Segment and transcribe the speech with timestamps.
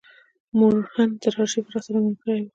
[0.57, 2.49] مرهون تر آرشیفه راسره ملګری و.